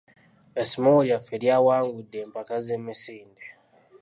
Essomero 0.61 0.99
lyaffe 1.07 1.35
lyawangudde 1.43 2.17
empaka 2.25 2.55
z'emisinde. 2.65 3.45